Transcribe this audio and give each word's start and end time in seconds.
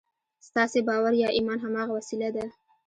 ستاسې 0.47 0.79
باور 0.87 1.13
یا 1.23 1.29
ایمان 1.37 1.57
هماغه 1.65 1.91
وسیله 1.97 2.29
ده 2.35 2.45